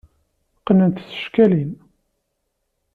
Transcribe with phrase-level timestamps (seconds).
[0.59, 1.71] Qqnen-t s tcekkalin.